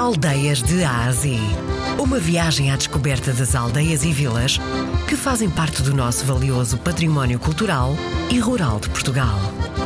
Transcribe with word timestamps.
Aldeias 0.00 0.62
de 0.62 0.82
Ásia. 0.82 1.38
Uma 2.02 2.18
viagem 2.18 2.72
à 2.72 2.76
descoberta 2.76 3.34
das 3.34 3.54
aldeias 3.54 4.02
e 4.02 4.10
vilas 4.10 4.58
que 5.06 5.14
fazem 5.14 5.50
parte 5.50 5.82
do 5.82 5.94
nosso 5.94 6.24
valioso 6.24 6.78
património 6.78 7.38
cultural 7.38 7.90
e 8.32 8.38
rural 8.38 8.80
de 8.80 8.88
Portugal. 8.88 9.36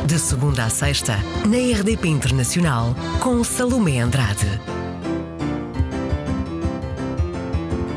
De 0.07 0.17
segunda 0.17 0.63
a 0.63 0.69
sexta, 0.69 1.17
na 1.45 1.57
RDP 1.57 2.07
Internacional, 2.07 2.95
com 3.21 3.43
Salomé 3.43 3.99
Andrade. 3.99 4.47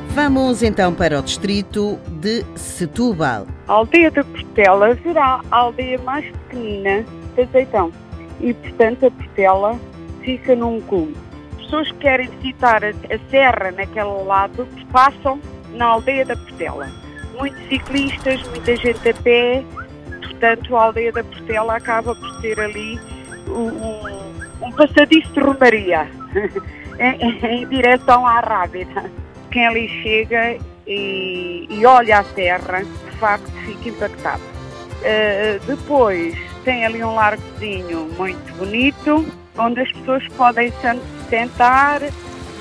Vamos 0.09 0.65
então 0.65 0.93
para 0.93 1.21
o 1.21 1.23
distrito 1.23 2.01
de 2.21 2.45
Setúbal. 2.57 3.47
A 3.69 3.75
aldeia 3.75 4.11
da 4.11 4.25
Portela 4.25 4.99
será 5.05 5.41
a 5.53 5.57
aldeia 5.57 6.01
mais 6.03 6.25
pequenina 6.33 7.05
de 7.37 7.43
Azeitão 7.43 7.93
e, 8.41 8.53
portanto, 8.55 9.07
a 9.07 9.11
Portela 9.13 9.79
fica 10.25 10.57
num 10.57 10.81
cume 10.81 11.28
pessoas 11.69 11.93
que 11.93 11.99
querem 11.99 12.29
visitar 12.29 12.83
a, 12.83 12.89
a 12.89 13.31
serra 13.31 13.71
naquele 13.71 14.25
lado 14.25 14.67
passam 14.91 15.39
na 15.75 15.85
aldeia 15.85 16.25
da 16.25 16.35
Portela. 16.35 16.89
Muitos 17.39 17.63
ciclistas, 17.69 18.43
muita 18.49 18.75
gente 18.77 19.09
a 19.09 19.15
pé, 19.15 19.63
portanto 20.23 20.77
a 20.77 20.85
aldeia 20.85 21.13
da 21.13 21.23
Portela 21.23 21.77
acaba 21.77 22.15
por 22.15 22.41
ter 22.41 22.59
ali 22.59 22.99
um, 23.47 24.67
um 24.67 24.73
passadiço 24.73 25.31
de 25.33 25.41
romaria 25.41 26.09
em, 26.99 27.63
em, 27.63 27.69
direção 27.69 28.27
à 28.27 28.41
Rábida. 28.41 29.11
Quem 29.51 29.67
ali 29.67 29.89
chega 30.03 30.59
e, 30.87 31.67
e, 31.71 31.87
olha 31.87 32.21
a 32.21 32.25
serra, 32.25 32.83
de 32.83 33.17
facto 33.19 33.51
fica 33.65 33.91
impactado. 33.91 34.43
Uh, 34.43 35.65
depois 35.67 36.35
tem 36.65 36.85
ali 36.85 37.05
um 37.05 37.15
largozinho 37.15 38.09
muito 38.17 38.55
bonito, 38.57 39.25
onde 39.57 39.81
as 39.81 39.93
pessoas 39.93 40.27
podem 40.29 40.73
sentar, 41.29 42.01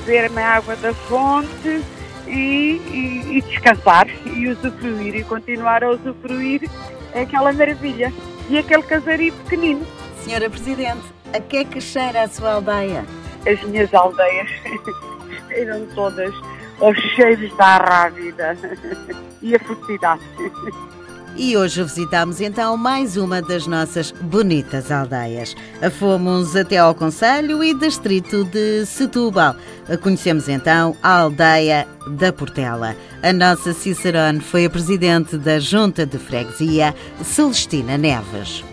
beber 0.06 0.32
a 0.38 0.56
água 0.56 0.76
da 0.76 0.94
fonte 0.94 1.84
e, 2.28 2.32
e, 2.32 3.38
e, 3.38 3.42
descansar 3.42 4.08
e 4.26 4.48
usufruir 4.50 5.16
e 5.16 5.24
continuar 5.24 5.84
a 5.84 5.92
usufruir 5.92 6.70
aquela 7.14 7.52
maravilha 7.54 8.14
e 8.50 8.58
aquele 8.58 8.84
casario 8.84 9.34
pequenino. 9.34 9.86
Senhora 10.24 10.50
Presidente, 10.50 11.04
a 11.34 11.40
que 11.40 11.58
é 11.58 11.64
que 11.64 11.82
cheira 11.82 12.24
a 12.24 12.28
sua 12.28 12.54
aldeia? 12.54 13.06
As 13.46 13.62
minhas 13.64 13.94
aldeias 13.94 14.50
cheiram 15.48 15.86
todas 15.96 16.34
aos 16.80 16.98
cheiros 17.16 17.56
da 17.58 17.66
arrávida 17.66 18.58
e 19.42 19.56
a 19.56 19.60
felicidade. 19.60 20.22
E 21.36 21.56
hoje 21.56 21.84
visitamos 21.84 22.42
então 22.42 22.76
mais 22.78 23.18
uma 23.18 23.42
das 23.42 23.68
nossas 23.68 24.12
bonitas 24.12 24.92
aldeias. 24.92 25.56
Fomos 26.00 26.56
até 26.56 26.78
ao 26.78 26.96
Conselho 26.96 27.64
e 27.64 27.74
Distrito 27.74 28.44
de 28.46 28.86
Setúbal. 28.86 29.56
Conhecemos 30.02 30.50
então 30.50 30.96
a 31.04 31.20
aldeia 31.20 31.88
da 32.08 32.34
Portela. 32.34 32.96
A 33.22 33.34
nossa 33.34 33.74
Cicerone 33.74 34.40
foi 34.40 34.66
a 34.66 34.70
presidente 34.70 35.38
da 35.38 35.60
Junta 35.60 36.06
de 36.06 36.18
Freguesia, 36.18 36.96
Celestina 37.24 37.98
Neves. 37.98 38.64